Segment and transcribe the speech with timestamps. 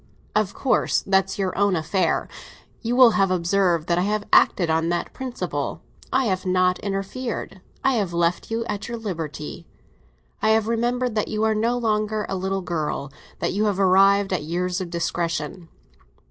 [0.35, 2.27] "Of course; that's your own affair.
[2.81, 5.83] You will have observed that I have acted on that principle.
[6.11, 9.67] I have not interfered, I have left you your liberty,
[10.41, 14.41] I have remembered that you are no longer a little girl—that you have arrived at
[14.41, 15.69] years of discretion."